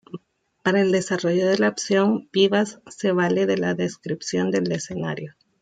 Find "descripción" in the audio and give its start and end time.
3.75-4.49